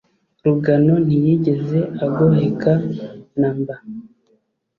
Rugano 0.45 0.93
ntiyigeze 1.05 1.79
agoheka 2.05 2.71
na 3.39 3.49
mba! 3.57 3.75